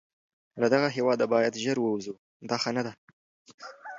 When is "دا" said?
2.49-2.55